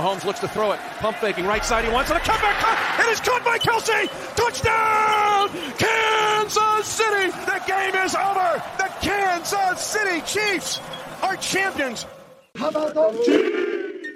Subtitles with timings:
[0.00, 0.80] Mahomes looks to throw it.
[0.98, 1.84] Pump faking right side.
[1.84, 2.16] He wants it.
[2.16, 3.00] A comeback.
[3.00, 4.08] It is caught by Kelce.
[4.34, 5.50] Touchdown!
[5.76, 7.30] Kansas City.
[7.44, 8.62] The game is over.
[8.78, 10.80] The Kansas City Chiefs
[11.22, 12.06] are champions.
[12.56, 14.08] How about those Chiefs?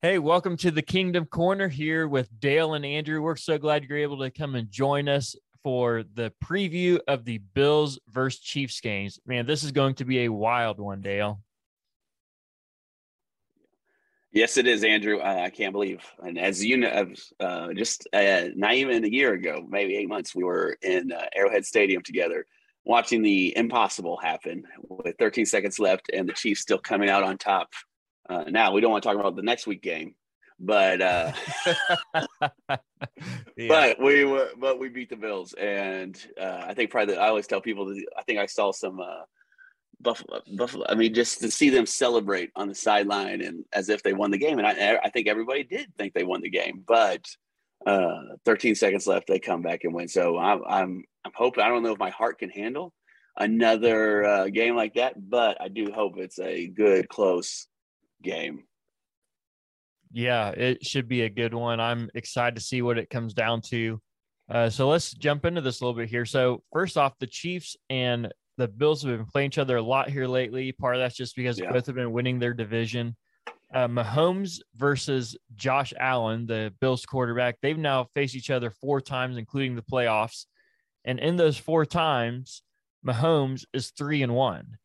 [0.00, 3.20] Hey, welcome to the Kingdom Korner here with Dale and Andrew.
[3.20, 7.36] We're so glad you're able to come and join us for the preview of the
[7.36, 9.20] Bills versus Chiefs games.
[9.26, 11.42] Man, this is going to be a wild one, Dale.
[14.32, 15.18] Yes, it is, Andrew.
[15.18, 16.04] Uh, I can't believe.
[16.20, 17.06] And as you know,
[17.40, 21.26] uh, just uh, not even a year ago, maybe eight months, we were in uh,
[21.34, 22.46] Arrowhead Stadium together
[22.84, 27.38] watching the impossible happen with 13 seconds left and the Chiefs still coming out on
[27.38, 27.70] top.
[28.28, 30.14] Uh, now, we don't want to talk about the next week game,
[30.60, 31.32] but uh,
[33.56, 33.68] yeah.
[33.68, 37.48] but we were, but we beat the Bills, and I think probably the, I always
[37.48, 39.00] tell people that I think I saw some
[40.00, 40.86] Buffalo, Buffalo.
[40.88, 44.30] I mean, just to see them celebrate on the sideline and as if they won
[44.30, 46.82] the game, and I, I think everybody did think they won the game.
[46.86, 47.24] But
[47.86, 50.08] uh, 13 seconds left, they come back and win.
[50.08, 51.62] So I'm, I'm, I'm hoping.
[51.62, 52.92] I don't know if my heart can handle
[53.36, 57.66] another uh, game like that, but I do hope it's a good, close
[58.22, 58.64] game.
[60.12, 61.78] Yeah, it should be a good one.
[61.78, 64.00] I'm excited to see what it comes down to.
[64.50, 66.26] Uh, so let's jump into this a little bit here.
[66.26, 70.10] So first off, the Chiefs and the Bills have been playing each other a lot
[70.10, 70.70] here lately.
[70.70, 71.72] Part of that's just because yeah.
[71.72, 73.16] both have been winning their division.
[73.72, 79.38] Uh, Mahomes versus Josh Allen, the Bills quarterback, they've now faced each other four times,
[79.38, 80.44] including the playoffs.
[81.04, 82.62] And in those four times,
[83.06, 84.76] Mahomes is three and one.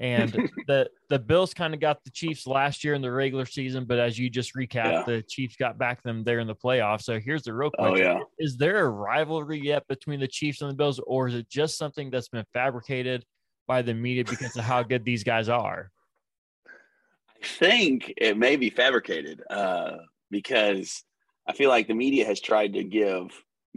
[0.00, 0.32] And
[0.66, 3.98] the the Bills kind of got the Chiefs last year in the regular season, but
[3.98, 5.02] as you just recapped, yeah.
[5.06, 7.02] the Chiefs got back them there in the playoffs.
[7.02, 8.20] So here's the real oh, question: oh, yeah.
[8.38, 11.76] Is there a rivalry yet between the Chiefs and the Bills, or is it just
[11.76, 13.24] something that's been fabricated
[13.68, 15.90] by the media because of how good these guys are?
[17.42, 19.98] I think it may be fabricated uh,
[20.30, 21.04] because
[21.46, 23.28] I feel like the media has tried to give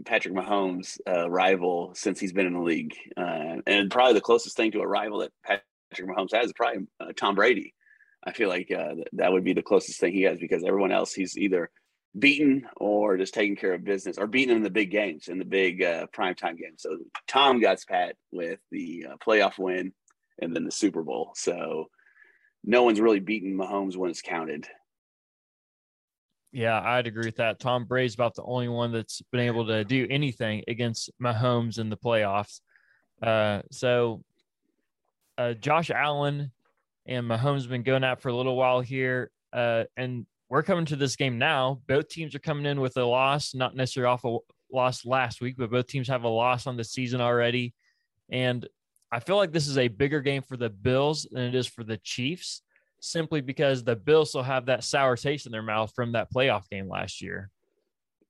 [0.05, 4.55] Patrick Mahomes a rival since he's been in the league, uh, and probably the closest
[4.55, 7.73] thing to a rival that Patrick Mahomes has probably uh, Tom Brady.
[8.25, 11.13] I feel like uh, that would be the closest thing he has because everyone else
[11.13, 11.69] he's either
[12.17, 15.45] beaten or just taking care of business or beaten in the big games in the
[15.45, 16.77] big uh, primetime games.
[16.79, 19.93] So Tom got Pat with the uh, playoff win
[20.41, 21.33] and then the Super Bowl.
[21.35, 21.89] So
[22.63, 24.67] no one's really beaten Mahomes when it's counted.
[26.51, 27.59] Yeah, I'd agree with that.
[27.59, 31.89] Tom Brady's about the only one that's been able to do anything against Mahomes in
[31.89, 32.61] the playoffs.
[33.21, 34.23] Uh, so
[35.37, 36.51] uh, Josh Allen
[37.05, 39.31] and Mahomes been going out for a little while here.
[39.51, 41.81] Uh, and we're coming to this game now.
[41.87, 44.37] Both teams are coming in with a loss, not necessarily off a
[44.71, 47.73] loss last week, but both teams have a loss on the season already.
[48.29, 48.67] And
[49.11, 51.83] I feel like this is a bigger game for the Bills than it is for
[51.83, 52.61] the Chiefs,
[52.99, 56.69] simply because the Bills still have that sour taste in their mouth from that playoff
[56.69, 57.49] game last year.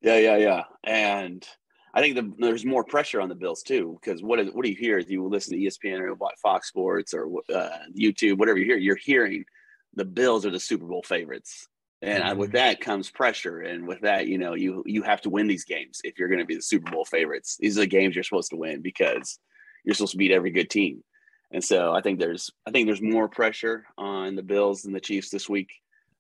[0.02, 0.64] Yeah, yeah, yeah.
[0.84, 1.48] And
[1.94, 4.72] I think the, there's more pressure on the Bills too, because what is what do
[4.72, 4.98] you hear?
[4.98, 8.96] If you listen to ESPN or Fox Sports or uh, YouTube, whatever you hear, you're
[8.96, 9.46] hearing
[9.94, 11.68] the Bills are the Super Bowl favorites,
[12.02, 12.40] and mm-hmm.
[12.40, 15.66] with that comes pressure, and with that, you know, you you have to win these
[15.66, 17.58] games if you're going to be the Super Bowl favorites.
[17.60, 19.38] These are the games you're supposed to win because
[19.86, 21.04] you're supposed to beat every good team,
[21.52, 25.00] and so I think there's I think there's more pressure on the Bills than the
[25.00, 25.70] Chiefs this week,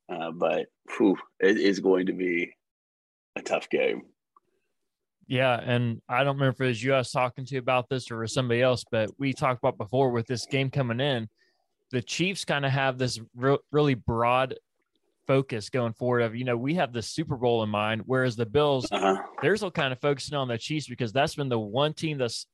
[0.07, 0.67] uh, but
[0.97, 2.53] whew, it is going to be
[3.35, 4.03] a tough game.
[5.33, 8.11] Yeah, and I don't remember if it was you I was talking to about this
[8.11, 11.27] or somebody else, but we talked about before with this game coming in,
[11.89, 14.53] the Chiefs kind of have this re- really broad
[15.25, 18.45] focus going forward of you know we have the Super Bowl in mind, whereas the
[18.45, 19.23] Bills uh-huh.
[19.41, 22.45] they're still kind of focusing on the Chiefs because that's been the one team that's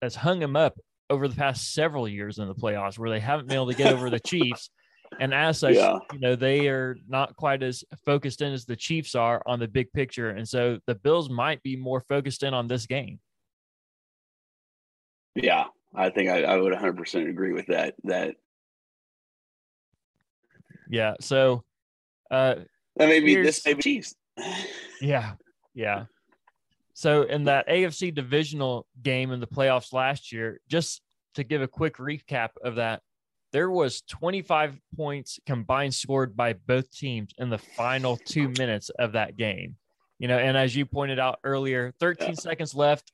[0.00, 0.78] that's hung them up
[1.10, 3.92] over the past several years in the playoffs where they haven't been able to get
[3.92, 4.70] over the Chiefs.
[5.20, 5.98] And as such, yeah.
[6.12, 9.68] you know, they are not quite as focused in as the Chiefs are on the
[9.68, 10.30] big picture.
[10.30, 13.20] And so the Bills might be more focused in on this game.
[15.34, 15.64] Yeah,
[15.94, 17.94] I think I, I would 100% agree with that.
[18.04, 18.36] That,
[20.88, 21.14] yeah.
[21.20, 21.64] So,
[22.30, 22.56] uh,
[22.96, 24.14] that may be this may be Chiefs.
[25.00, 25.32] yeah.
[25.74, 26.04] Yeah.
[26.94, 31.02] So, in that AFC divisional game in the playoffs last year, just
[31.34, 33.02] to give a quick recap of that,
[33.54, 39.12] there was 25 points combined scored by both teams in the final two minutes of
[39.12, 39.76] that game.
[40.18, 42.34] You know, and as you pointed out earlier, 13 yeah.
[42.34, 43.12] seconds left,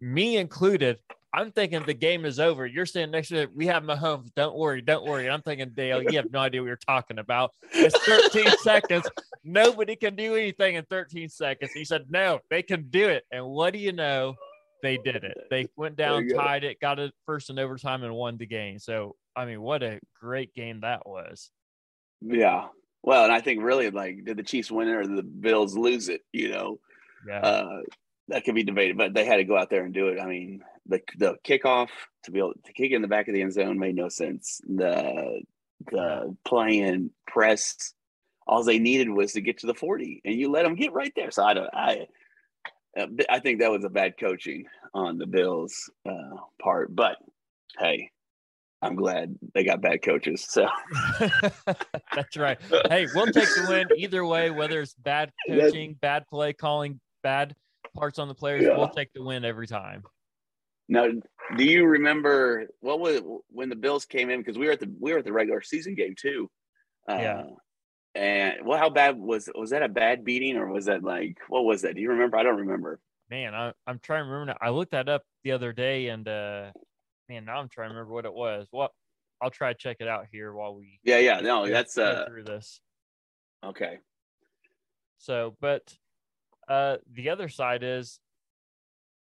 [0.00, 0.98] me included.
[1.32, 2.66] I'm thinking the game is over.
[2.66, 3.54] You're standing next to it.
[3.54, 4.34] We have Mahomes.
[4.34, 4.82] Don't worry.
[4.82, 5.30] Don't worry.
[5.30, 7.52] I'm thinking, Dale, you have no idea what you're talking about.
[7.72, 9.08] It's 13 seconds.
[9.44, 11.70] Nobody can do anything in 13 seconds.
[11.70, 13.22] He said, no, they can do it.
[13.30, 14.34] And what do you know?
[14.82, 15.38] They did it.
[15.48, 18.78] They went down, tied it, got it first in overtime, and won the game.
[18.78, 21.50] So I mean, what a great game that was.
[22.22, 22.68] Yeah.
[23.02, 26.08] Well, and I think really like did the Chiefs win it or the Bills lose
[26.08, 26.22] it?
[26.32, 26.80] You know,
[27.28, 27.40] Yeah.
[27.40, 27.80] uh,
[28.28, 30.18] that could be debated, but they had to go out there and do it.
[30.20, 31.90] I mean, the the kickoff
[32.24, 34.60] to be able to kick in the back of the end zone made no sense.
[34.66, 35.42] The
[35.92, 37.92] the play and press,
[38.46, 41.12] all they needed was to get to the forty, and you let them get right
[41.14, 41.30] there.
[41.30, 42.06] So I don't, I,
[43.28, 46.96] I think that was a bad coaching on the Bills' uh, part.
[46.96, 47.18] But
[47.78, 48.10] hey,
[48.86, 50.46] I'm glad they got bad coaches.
[50.48, 50.68] So
[52.14, 52.58] That's right.
[52.88, 57.00] Hey, we'll take the win either way, whether it's bad That- coaching, bad play calling,
[57.22, 57.54] bad
[57.94, 58.62] parts on the players.
[58.64, 58.76] Yeah.
[58.76, 60.02] We'll take the win every time.
[60.88, 61.08] now,
[61.56, 64.40] do you remember what was when the Bills came in?
[64.40, 66.50] Because we were at the we were at the regular season game too.
[67.08, 67.42] Uh, Yeah.
[68.14, 71.64] And well, how bad was was that a bad beating or was that like what
[71.64, 71.94] was that?
[71.96, 72.38] Do you remember?
[72.38, 72.98] I don't remember.
[73.28, 74.52] Man, I, I'm trying to remember.
[74.52, 74.58] Now.
[74.66, 76.70] I looked that up the other day, and uh,
[77.28, 78.68] man, now I'm trying to remember what it was.
[78.70, 78.92] What?
[79.40, 81.40] I'll try to check it out here while we Yeah, yeah.
[81.40, 82.80] No, that's uh through this.
[83.64, 83.98] okay.
[85.18, 85.92] So, but
[86.68, 88.20] uh, the other side is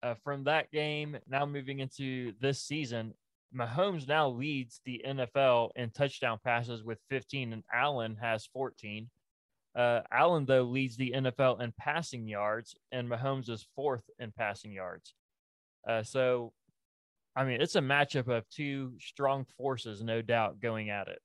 [0.03, 3.13] uh, from that game, now moving into this season,
[3.55, 9.09] Mahomes now leads the NFL in touchdown passes with 15, and Allen has 14.
[9.75, 14.71] Uh, Allen, though, leads the NFL in passing yards, and Mahomes is fourth in passing
[14.71, 15.13] yards.
[15.87, 16.53] Uh, so,
[17.35, 21.19] I mean, it's a matchup of two strong forces, no doubt, going at it.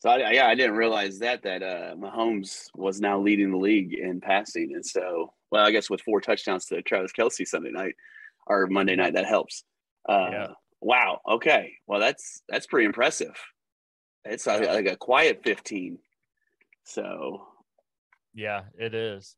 [0.00, 3.94] So I, yeah, I didn't realize that that uh Mahomes was now leading the league
[3.94, 7.94] in passing, and so well, I guess with four touchdowns to Travis Kelce Sunday night
[8.46, 9.64] or Monday night, that helps.
[10.08, 10.46] Uh, Yeah.
[10.80, 11.20] Wow.
[11.26, 11.76] Okay.
[11.86, 13.34] Well, that's that's pretty impressive.
[14.26, 14.72] It's uh, Yeah.
[14.72, 15.98] like a quiet fifteen.
[16.84, 17.48] So
[18.34, 19.36] Yeah, it is.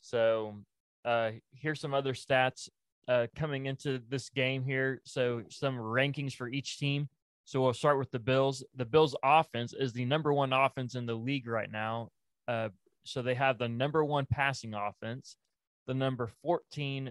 [0.00, 0.64] So
[1.04, 2.70] uh here's some other stats
[3.08, 5.00] uh coming into this game here.
[5.04, 7.08] So some rankings for each team.
[7.44, 8.62] So we'll start with the Bills.
[8.76, 12.10] The Bills offense is the number one offense in the league right now.
[12.46, 12.68] Uh
[13.04, 15.36] so they have the number one passing offense,
[15.86, 17.10] the number 14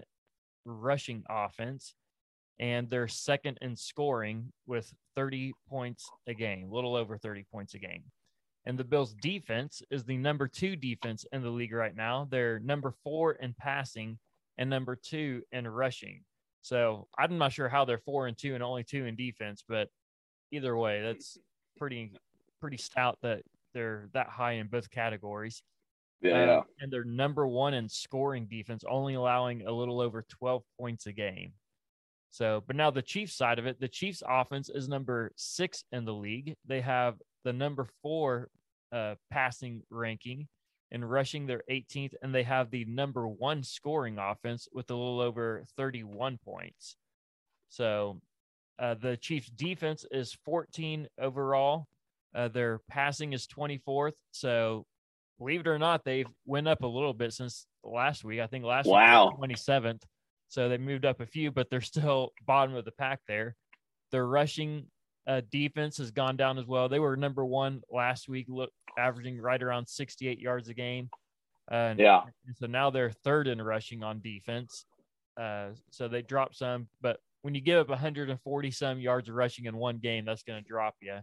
[0.64, 1.94] rushing offense,
[2.60, 7.74] and they're second in scoring with 30 points a game, a little over 30 points
[7.74, 8.04] a game.
[8.64, 12.28] And the Bills' defense is the number two defense in the league right now.
[12.30, 14.18] They're number four in passing
[14.58, 16.22] and number two in rushing.
[16.62, 19.88] So I'm not sure how they're four and two and only two in defense, but
[20.50, 21.38] either way, that's
[21.78, 22.12] pretty
[22.60, 25.62] pretty stout that they're that high in both categories.
[26.20, 30.62] yeah, Um, and they're number one in scoring defense, only allowing a little over 12
[30.78, 31.52] points a game.
[32.30, 36.04] So, but now the Chiefs side of it, the Chiefs offense is number six in
[36.04, 36.54] the league.
[36.66, 37.14] They have
[37.44, 38.48] the number four
[38.92, 40.48] uh, passing ranking
[40.90, 45.20] and rushing their 18th, and they have the number one scoring offense with a little
[45.20, 46.96] over 31 points.
[47.68, 48.20] So,
[48.78, 51.86] uh, the Chiefs defense is 14 overall.
[52.34, 54.12] Uh, their passing is 24th.
[54.30, 54.86] So,
[55.38, 58.40] believe it or not, they've went up a little bit since last week.
[58.40, 59.26] I think last Wow.
[59.30, 60.02] week was 27th.
[60.48, 63.54] So they moved up a few, but they're still bottom of the pack there.
[64.10, 64.86] Their rushing
[65.28, 66.88] uh, defense has gone down as well.
[66.88, 71.10] They were number one last week, look, averaging right around 68 yards a game.
[71.70, 72.22] Uh, and- Yeah.
[72.46, 74.86] and so now they're third in rushing on defense.
[75.36, 79.66] Uh, so they dropped some, but when you give up 140 some yards of rushing
[79.66, 81.20] in one game, that's going to drop you.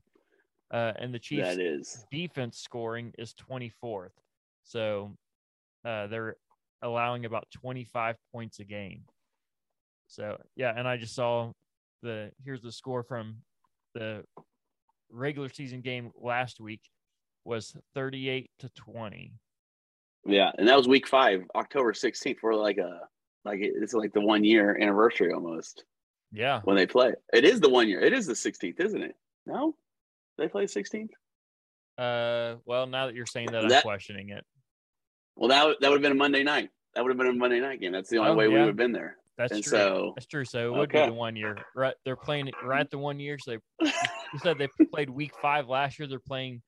[0.72, 2.06] Uh, and the Chiefs That is.
[2.12, 4.12] defense scoring is 24th.
[4.64, 5.18] So
[5.84, 6.38] uh, they're
[6.82, 9.04] allowing about 25 points a game.
[10.08, 10.74] So, yeah.
[10.76, 11.52] And I just saw
[12.02, 13.38] the here's the score from
[13.96, 14.24] the
[15.10, 16.82] regular season game last week
[17.44, 19.32] was 38 to 20.
[20.28, 22.40] Yeah, and that was week five, October sixteenth.
[22.40, 23.02] For like a
[23.44, 25.84] like it's like the one year anniversary almost
[26.32, 26.62] Yeah.
[26.64, 27.14] when they play.
[27.32, 28.02] It is the one year.
[28.02, 29.16] It is the sixteenth, isn't it?
[29.46, 29.76] No,
[30.40, 31.12] they play sixteenth.
[32.00, 34.44] Uh, well, now that you're saying that, I'm questioning it.
[35.36, 36.72] Well, that would- that would have been a Monday night.
[36.96, 37.92] That would have been a Monday night game.
[37.92, 39.18] That's the only Oh, way we would have been there.
[39.38, 39.72] That's and true.
[39.78, 40.46] so That's true.
[40.46, 41.04] So it would Okay.
[41.06, 41.58] be the one year.
[41.76, 41.94] Right.
[42.06, 43.38] They're playing right the one year.
[43.40, 43.86] So they,
[44.34, 46.08] you said they played week five last year.
[46.08, 46.62] They're playing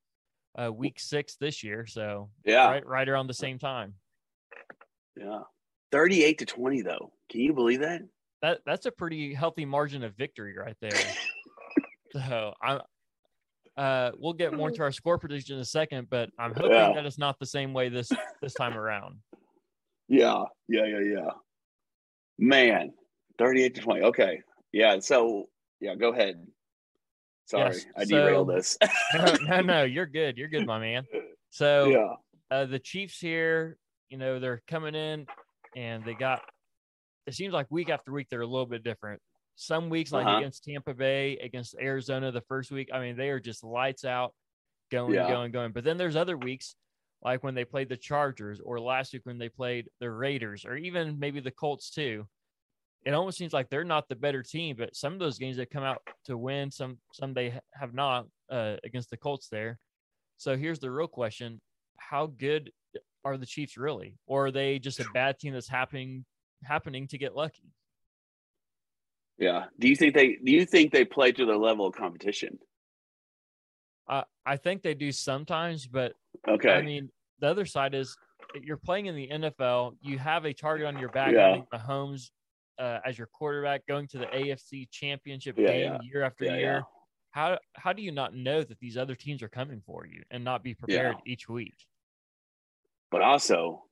[0.61, 1.85] uh, week six this year.
[1.87, 3.93] So yeah, right, right around the same time.
[5.15, 5.39] yeah,
[5.91, 7.11] thirty-eight to twenty though.
[7.29, 8.01] Can you believe that?
[8.41, 10.91] That that's a pretty healthy margin of victory right there.
[12.11, 12.81] so I'm.
[13.77, 16.93] Uh, we'll get more to our score prediction in a second, but I'm hoping Yeah.
[16.95, 18.09] that it's not the same way this
[18.41, 19.19] this time around.
[20.07, 21.29] Yeah, yeah, yeah, yeah.
[22.39, 22.93] Man,
[23.39, 24.01] thirty-eight to twenty.
[24.03, 24.41] Okay,
[24.71, 24.99] yeah.
[24.99, 25.45] So
[25.79, 26.45] yeah, go ahead.
[27.45, 28.77] Sorry, Yes, I derailed so- this.
[29.13, 30.37] No, no, no, you're good.
[30.37, 31.05] You're good, my man.
[31.49, 32.13] So yeah,
[32.55, 33.77] uh, the Chiefs here,
[34.09, 35.25] you know, they're coming in
[35.75, 36.41] and they got.
[37.25, 39.21] It seems like week after week they're a little bit different.
[39.55, 40.37] Some weeks, like Uh-huh.
[40.37, 44.33] against Tampa Bay, against Arizona, the first week, I mean, they are just lights out.
[44.91, 45.27] going, Yeah.
[45.27, 45.71] going, going.
[45.73, 46.75] But then there's other weeks,
[47.23, 50.75] like when they played the Chargers, or last week when they played the Raiders, or
[50.75, 52.27] even maybe the Colts too.
[53.05, 55.65] It almost seems like they're not the better team, but some of those games they
[55.65, 59.79] come out to win, some some they have not uh, against the Colts there.
[60.37, 61.61] So here's the real question:
[61.97, 62.71] How good
[63.23, 66.25] are the Chiefs really, or are they just a bad team that's happening
[66.63, 67.71] happening to get lucky?
[69.37, 69.65] Yeah.
[69.79, 72.57] Do you think they do you think they play to their level of competition?
[74.07, 76.13] Uh, I think they do sometimes, but
[76.47, 76.69] Okay.
[76.71, 77.09] I mean,
[77.39, 78.15] the other side is
[78.61, 79.97] you're playing in the NFL.
[80.01, 81.47] You have a target on your back, Yeah.
[81.49, 82.29] having Mahomes
[82.79, 85.97] uh, as your quarterback, going to the AFC Championship Yeah, game yeah.
[86.03, 86.83] year after year.
[87.31, 90.43] How how do you not know that these other teams are coming for you and
[90.43, 91.75] not be prepared each week?
[93.09, 93.83] but also,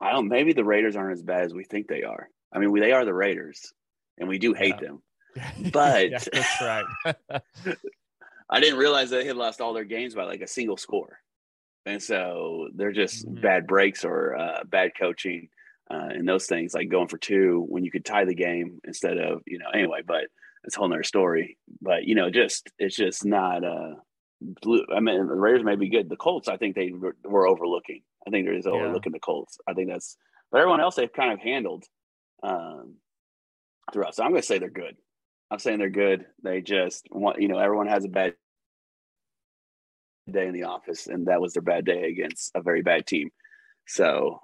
[0.00, 2.28] I don't maybe the Raiders aren't as bad as we think they are.
[2.52, 3.72] I mean, we, they are the Raiders
[4.18, 5.02] and we do hate them.
[5.72, 6.84] But- that's right.
[8.52, 11.18] I didn't realize they had lost all their games by like a single score.
[11.86, 13.40] And so they're just Mhm.
[13.40, 15.48] bad breaks or uh, bad coaching
[15.90, 19.18] uh, and those things, like going for two when you could tie the game instead
[19.18, 20.24] of, you know, anyway, but
[20.64, 21.58] it's a whole nother story.
[21.80, 23.94] But, you know, just, it's just not, uh,
[24.40, 24.84] blue.
[24.94, 26.08] I mean, the Raiders may be good.
[26.08, 28.02] The Colts, I think they were, were overlooking.
[28.26, 28.74] I think they're just Yeah.
[28.74, 29.58] overlooking the Colts.
[29.66, 30.16] I think that's,
[30.50, 31.84] but everyone else they've kind of handled
[32.42, 32.96] um,
[33.92, 34.14] throughout.
[34.14, 34.96] So I'm going to say they're good.
[35.50, 36.26] I'm saying they're good.
[36.42, 38.34] They just want, you know, everyone has a bad
[40.30, 43.30] day in the office, and that was their bad day against a very bad team.
[43.86, 44.40] So,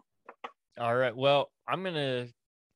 [0.78, 1.16] All right.
[1.16, 2.28] Well, I'm gonna.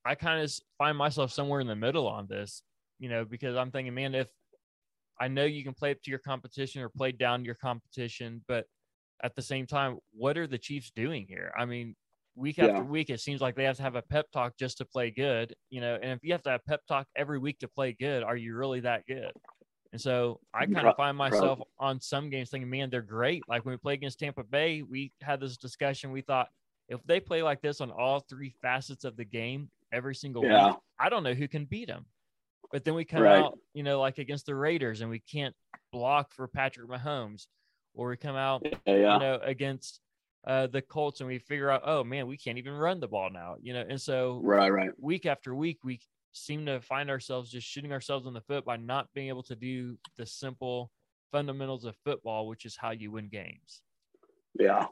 [0.04, 2.62] I kind of find myself somewhere in the middle on this,
[2.98, 4.28] you know, because I'm thinking, man, if
[5.20, 8.66] I know you can play up to your competition or play down your competition, but
[9.22, 11.52] at the same time, what are the Chiefs doing here?
[11.58, 11.96] I mean,
[12.36, 12.66] week Yeah.
[12.66, 15.10] after week, it seems like they have to have a pep talk just to play
[15.12, 15.96] good, you know.
[15.96, 18.56] And if you have to have pep talk every week to play good, are you
[18.56, 19.32] really that good?
[19.92, 23.42] And so I kind of find myself on some games thinking, man, they're great.
[23.46, 26.12] Like when we played against Tampa Bay, we had this discussion.
[26.12, 26.48] We thought
[26.88, 30.68] if they play like this on all three facets of the game every single Yeah.
[30.68, 32.06] week, I don't know who can beat them.
[32.70, 33.38] But then we come Right.
[33.44, 35.54] out, you know, like against the Raiders, and we can't
[35.92, 37.46] block for Patrick Mahomes,
[37.92, 39.12] or we come out, yeah, yeah.
[39.14, 40.00] you know, against
[40.46, 43.28] uh, the Colts, and we figure out, oh man, we can't even run the ball
[43.30, 43.84] now, you know.
[43.86, 44.90] And so right, right.
[44.98, 46.00] week after week, we
[46.32, 49.54] seem to find ourselves just shooting ourselves in the foot by not being able to
[49.54, 50.90] do the simple
[51.30, 53.82] fundamentals of football, which is how you win games.
[54.58, 54.86] Yeah.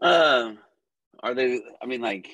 [0.00, 0.58] Um,
[1.22, 1.60] are they?
[1.80, 2.28] I mean, like,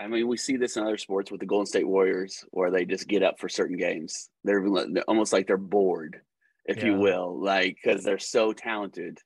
[0.00, 2.84] I mean, we see this in other sports with the Golden State Warriors, where they
[2.84, 4.30] just get up for certain games.
[4.44, 4.64] They're,
[5.08, 6.20] almost like they're bored,
[6.64, 9.18] if you will, like because they're so talented.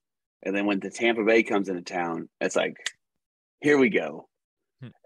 [0.42, 2.76] And then when the Tampa Bay comes into town, it's like,
[3.60, 4.29] here we go.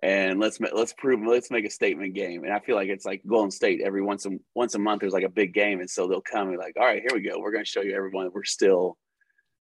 [0.02, 2.44] And let's let's prove let's make a statement game.
[2.44, 5.00] And I feel like it's like Golden State every once a once a month.
[5.00, 7.22] There's like a big game, and so they'll come and like, all right, here we
[7.22, 7.38] go.
[7.38, 8.96] We're going to show you everyone that we're still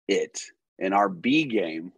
[0.08, 0.40] it.
[0.78, 1.92] And our B game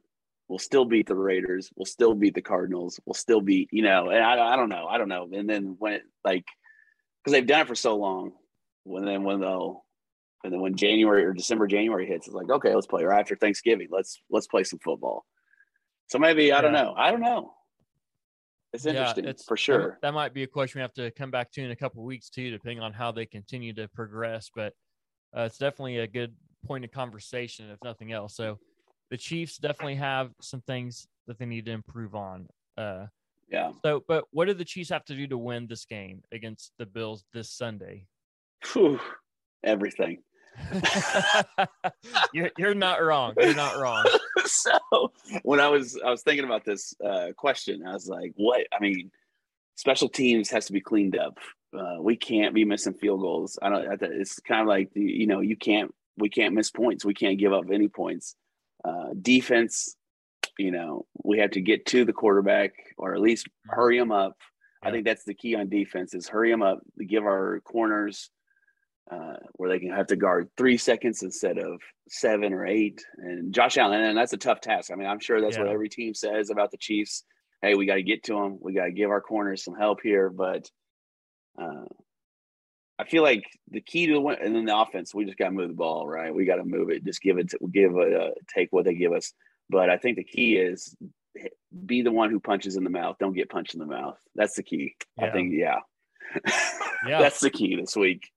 [0.49, 1.71] we'll still beat the Raiders.
[1.77, 3.01] We'll still beat the Cardinals.
[3.05, 4.87] We'll still beat, you know, and I, I don't know.
[4.87, 5.29] I don't know.
[5.33, 6.45] And then when it like,
[7.23, 8.33] because they've done it for so long,
[8.85, 9.85] when then when they'll,
[10.45, 13.03] and then when January or December, January hits, it's like, okay, let's play.
[13.03, 15.25] Or after Thanksgiving, let's let's play some football.
[16.09, 16.95] So maybe I don't know.
[16.97, 17.53] I don't know.
[18.77, 19.99] It's Yeah, interesting it's- for sure.
[20.03, 22.07] That, might be a question we have to come back to in a couple of
[22.07, 24.51] weeks too, depending on how they continue to progress.
[24.55, 24.75] But
[25.37, 26.35] uh, it's definitely a good
[26.67, 28.37] point of conversation, if nothing else.
[28.37, 28.59] So
[29.11, 32.49] the Chiefs definitely have some things that they need to improve on.
[32.77, 33.07] Uh,
[33.49, 33.73] Yeah.
[33.83, 36.85] so, but what do the Chiefs have to do to win this game against the
[36.87, 38.07] Bills this Sunday?
[38.65, 39.01] Phew.
[39.65, 40.23] Everything.
[42.33, 43.35] you're, you're not wrong.
[43.39, 44.05] You're not wrong.
[44.47, 44.71] so
[45.43, 48.67] when I was I was thinking about this uh, question, I was like, "What?
[48.73, 49.11] I mean,
[49.77, 51.39] special teams has to be cleaned up.
[51.77, 53.59] Uh, we can't be missing field goals.
[53.61, 53.89] I don't.
[53.89, 57.05] I It's kind of like you know you can't we can't miss points.
[57.05, 58.35] We can't give up any points.
[58.85, 59.97] Uh, defense,
[60.59, 64.37] you know, we have to get to the quarterback or at least hurry them up.
[64.83, 66.81] I think that's the key on defense is hurry them up.
[67.07, 68.31] Give our corners
[69.11, 73.05] uh, where they can have to guard three seconds instead of seven or eight.
[73.19, 74.91] And Josh Allen, and that's a tough task.
[74.91, 77.25] I mean, I'm sure that's what every team says about the Chiefs.
[77.63, 78.59] Hey, we got to get to them.
[78.61, 80.29] We got to give our corners some help here.
[80.29, 80.69] But
[81.61, 81.85] uh,
[82.99, 85.47] I feel like the key to the win, and then the offense, we just got
[85.47, 86.35] to move the ball, right?
[86.35, 87.05] We got to move it.
[87.05, 89.33] Just give it, to, give it, uh, take what they give us.
[89.71, 90.97] But I think the key is
[91.85, 93.17] be the one who punches in the mouth.
[93.19, 94.17] Don't get punched in the mouth.
[94.35, 94.97] That's the key.
[95.19, 95.79] I think, yeah.
[97.07, 97.21] Yeah.
[97.21, 98.31] That's the key this week.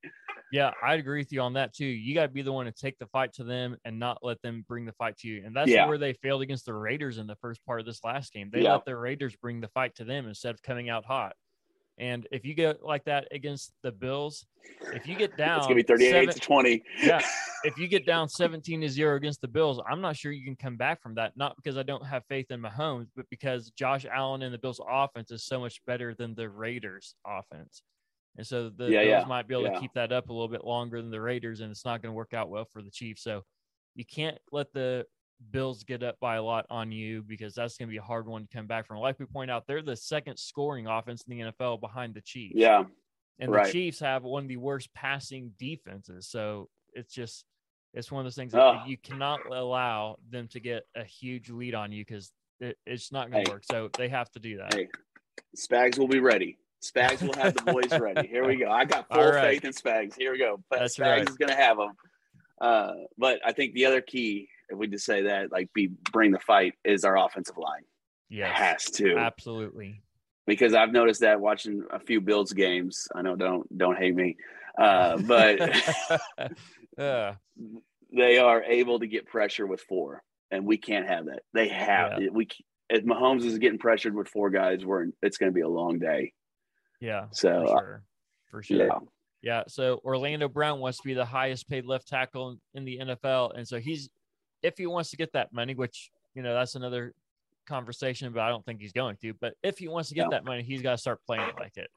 [0.52, 1.86] Yeah, I agree with you on that too.
[1.86, 4.42] You got to be the one to take the fight to them and not let
[4.42, 5.44] them bring the fight to you.
[5.46, 5.86] And that's Yeah.
[5.88, 8.50] where they failed against the Raiders in the first part of this last game.
[8.52, 8.74] They Yeah.
[8.74, 11.36] let the Raiders bring the fight to them instead of coming out hot.
[12.00, 14.48] And if you get like that against the Bills,
[14.94, 16.84] if you get down, It's gonna be 38 seven- to 20.
[17.04, 17.20] yeah,
[17.66, 20.56] if you get down 17 to 0 against the Bills, I'm not sure you can
[20.56, 21.36] come back from that.
[21.36, 24.80] Not because I don't have faith in Mahomes, but because Josh Allen and the Bills
[24.88, 27.84] offense is so much better than the Raiders offense.
[28.40, 29.72] And so the Yeah, Bills yeah, might be able yeah.
[29.74, 32.10] to keep that up a little bit longer than the Raiders, and it's not going
[32.14, 33.22] to work out well for the Chiefs.
[33.22, 33.44] So
[33.96, 35.06] you can't let the
[35.52, 38.30] Bills get up by a lot on you because that's going to be a hard
[38.30, 38.98] one to come back from.
[39.00, 42.56] Like we point out, they're the second scoring offense in the NFL behind the Chiefs.
[42.56, 42.86] Yeah,
[43.40, 43.66] And Right.
[43.66, 46.30] the Chiefs have one of the worst passing defenses.
[46.30, 47.44] So it's just,
[47.94, 48.88] it's one of those things that Ugh.
[48.88, 52.32] you cannot allow them to get a huge lead on you because
[52.62, 53.54] it, it's not going to Hey.
[53.54, 53.66] work.
[53.66, 54.74] So they have to do that.
[54.74, 54.88] Hey,
[55.58, 56.58] Spags will be ready.
[56.82, 58.28] Spags will have the boys ready.
[58.28, 58.70] Here we go.
[58.70, 59.62] I got full right.
[59.62, 60.16] faith in Spags.
[60.18, 60.64] Here we go.
[60.72, 61.30] That's Spags right.
[61.30, 61.92] is going to have them.
[62.60, 66.32] Uh, but I think the other key, if we just say that, like be bring
[66.32, 67.84] the fight, is our offensive line.
[68.30, 68.58] Yes.
[68.58, 70.02] Has to Absolutely.
[70.46, 73.08] because I've noticed that watching a few Bills games.
[73.16, 74.38] I know don't don't hate me,
[74.78, 75.60] uh, but
[76.98, 77.34] uh,
[78.16, 80.22] they are able to get pressure with four,
[80.52, 81.42] and we can't have that.
[81.54, 82.48] They have we.
[82.92, 86.00] If Mahomes is getting pressured with four guys, we're it's going to be a long
[86.00, 86.34] day.
[87.00, 87.26] Yeah.
[87.32, 88.04] So for uh, sure.
[88.52, 88.78] For sure.
[88.88, 89.00] yeah,
[89.42, 89.64] Yeah.
[89.68, 93.58] So Orlando Brown wants to be the highest paid left tackle in, the NFL.
[93.58, 94.10] And so he's,
[94.64, 97.14] if he wants to get that money, which, you know, that's another
[97.68, 99.34] conversation, but I don't think he's going to.
[99.40, 100.32] But if he wants to get No.
[100.32, 101.90] that money, he's got to start playing like it.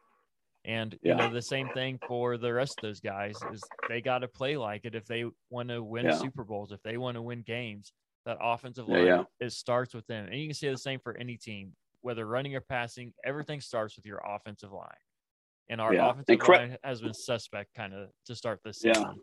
[0.64, 1.14] And, you Yeah.
[1.16, 4.56] know, the same thing for the rest of those guys is they got to play
[4.56, 6.12] like it if they want to win Yeah.
[6.18, 7.92] Super Bowls, if they want to win games.
[8.24, 9.24] That offensive line, yeah.
[9.40, 10.26] it starts with them.
[10.26, 13.96] And you can say the same for any team, whether running or passing, everything starts
[13.96, 14.88] with your offensive line.
[15.68, 16.10] And our Yeah.
[16.10, 18.92] offensive And cre- line has been suspect kind of to start this Yeah.
[18.94, 19.20] season.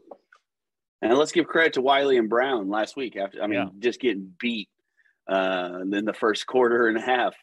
[1.01, 3.15] and let's give credit to Wylie and Brown last week.
[3.15, 3.69] After I mean, Yeah.
[3.79, 4.69] just getting beat
[5.27, 7.35] uh, then the first quarter and a half,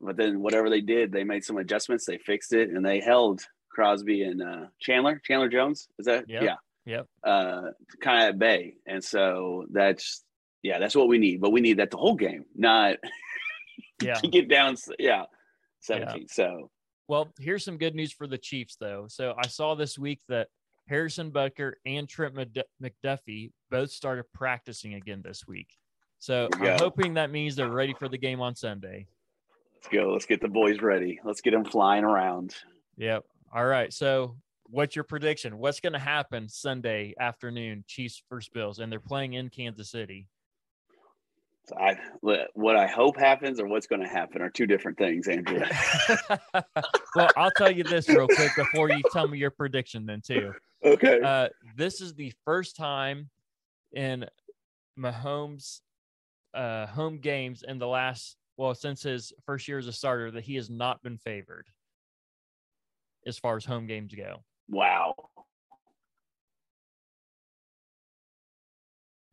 [0.00, 2.06] but then whatever they did, they made some adjustments.
[2.06, 5.20] They fixed it, and they held Crosby and uh, Chandler.
[5.26, 6.26] Chandler Jones is that?
[6.28, 6.42] Yep.
[6.42, 6.56] Yeah.
[6.86, 7.06] Yep.
[7.22, 7.70] Uh,
[8.00, 10.24] kind of at bay, and so that's
[10.62, 11.40] yeah, that's what we need.
[11.42, 12.96] But we need that the whole game, not
[14.02, 14.14] Yeah.
[14.14, 14.76] to get down.
[14.98, 15.24] Yeah,
[15.80, 16.28] seventeen.
[16.28, 16.70] So
[17.08, 19.06] Well, here's some good news for the Chiefs, though.
[19.08, 20.48] So I saw this week that
[20.88, 22.34] Harrison Butker and Trent
[22.82, 25.68] McDuffie both started practicing again this week.
[26.18, 29.06] So you I'm hoping that means they're ready for the game on Sunday.
[29.76, 30.12] let's go.
[30.12, 31.20] Let's get the boys ready.
[31.24, 32.54] Let's get them flying around.
[32.96, 33.24] Yep.
[33.54, 33.92] All right.
[33.92, 35.58] So what's your prediction?
[35.58, 38.78] What's going to happen Sunday afternoon, Chiefs versus Bills?
[38.78, 40.28] And they're playing in Kansas City.
[41.66, 41.96] So I,
[42.52, 45.60] what I hope happens or what's going to happen are two different things, Andrew.
[47.16, 50.52] well, I'll tell you this real quick before you tell me your prediction, then, too.
[50.84, 51.20] okay.
[51.22, 53.30] Uh, this is the first time
[53.92, 54.26] in
[54.98, 55.80] Mahomes'
[56.52, 60.44] uh, home games in the last, well, since his first year as a starter, that
[60.44, 61.66] he has not been favored
[63.26, 64.44] as far as home games go.
[64.68, 65.14] wow.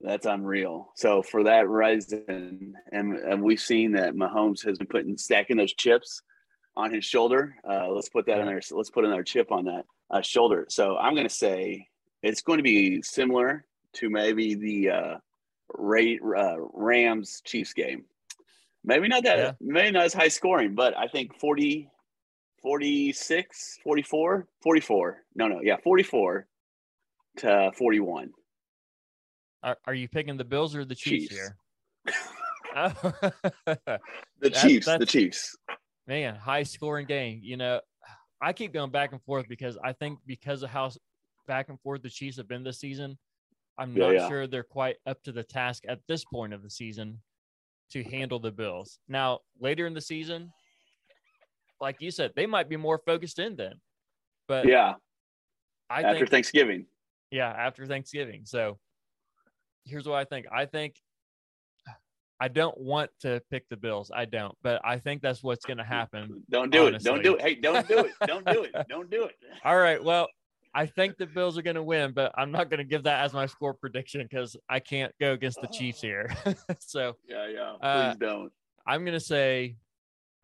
[0.04, 0.92] That's unreal.
[0.96, 5.74] So for that reason, and, and we've seen that Mahomes has been putting stacking those
[5.74, 6.22] chips
[6.76, 7.56] on his shoulder.
[7.70, 8.62] Uh, let's put that in there.
[8.62, 10.66] So let's put another chip on that uh, shoulder.
[10.70, 11.88] So I'm going to say
[12.24, 15.16] it's going to be similar to maybe the uh,
[15.78, 18.06] Ray, uh, Rams Chiefs game.
[18.84, 19.52] Maybe not that, Yeah.
[19.62, 21.90] maybe not as high scoring, but I think 40,
[22.64, 25.18] 46, 44, 44.
[25.36, 26.48] No, no, yeah, 44
[27.38, 28.32] to 41.
[29.64, 31.36] Are, are you picking the Bills or the Chiefs, Chiefs.
[31.36, 31.58] here?
[32.76, 33.14] Oh,
[33.66, 34.00] The
[34.42, 35.56] That- Chiefs, the Chiefs.
[36.08, 37.40] man, high scoring game.
[37.44, 37.80] You know,
[38.42, 40.90] I keep going back and forth because I think because of how
[41.48, 43.18] back and forth the Chiefs have been this season,
[43.78, 44.28] I'm Yeah, not yeah.
[44.28, 47.20] sure they're quite up to the task at this point of the season
[47.92, 49.00] to handle the Bills.
[49.08, 50.52] Now, later in the season,
[51.80, 53.74] like you said, they might be more focused in then.
[54.48, 54.94] But Yeah,
[55.90, 56.86] I after think Thanksgiving.
[57.32, 58.42] yeah, after Thanksgiving.
[58.46, 58.80] So
[59.86, 60.46] here's what I think.
[60.52, 60.96] I think
[62.42, 64.12] I don't want to pick the Bills.
[64.14, 66.44] I don't, but I think that's what's going to happen.
[66.50, 67.04] Don't do it.
[67.04, 67.42] Don't do it.
[67.42, 68.14] Hey, don't do it.
[68.26, 68.74] Don't do it.
[68.90, 69.36] Don't do it.
[69.64, 70.04] All right.
[70.04, 70.28] Well,
[70.74, 73.24] I think the Bills are going to win, but I'm not going to give that
[73.24, 76.36] as my score prediction because I can't go against the Chiefs here.
[76.80, 77.72] so Yeah, yeah.
[77.74, 78.52] Please Uh, don't.
[78.88, 79.76] I'm going to say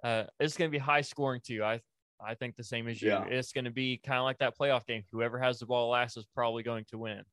[0.04, 1.64] uh, it's going to be high scoring too.
[1.64, 1.82] I
[2.24, 3.10] I think the same as you.
[3.10, 3.26] Yeah.
[3.26, 5.04] It's going to be kind of like that playoff game.
[5.12, 7.24] Whoever has the ball last is probably going to win.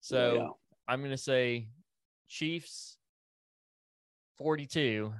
[0.00, 0.56] So.
[0.90, 1.68] I'm going to say
[2.28, 2.98] Chiefs
[4.38, 5.12] 42,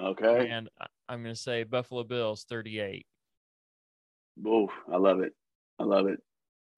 [0.00, 0.48] Okay.
[0.48, 0.68] and
[1.08, 3.04] I'm going to say Buffalo Bills 38.
[4.46, 5.32] Oh, I love it.
[5.80, 6.20] I love it.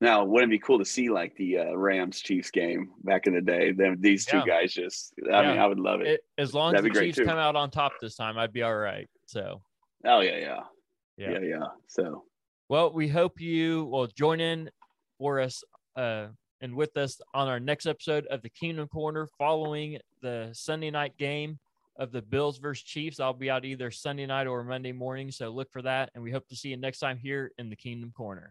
[0.01, 3.35] Now, wouldn't it be cool to see like the uh, Rams Chiefs game back in
[3.35, 3.73] the day?
[3.73, 4.45] Them these two Yeah.
[4.47, 5.13] guys just.
[5.31, 6.07] I mean, I would love it.
[6.07, 7.25] It, as long as That'd the Chiefs too.
[7.27, 9.09] come out on top this time, I'd be all right.
[9.27, 9.61] So,
[10.07, 10.61] oh yeah, yeah,
[11.19, 11.31] yeah.
[11.33, 11.65] yeah, yeah.
[11.87, 12.25] So
[12.71, 14.71] Well, we hope you will join in
[15.19, 15.63] for us
[15.97, 16.27] uh,
[16.61, 21.17] and with us on our next episode of the Kingdom Korner following the Sunday night
[21.17, 21.59] game
[21.99, 23.21] of the Bills versus Chiefs.
[23.21, 25.31] I'll be out either Sunday night or Monday morning.
[25.31, 26.11] So look for that.
[26.15, 28.49] And we hope to see you next time here in the Kingdom Korner.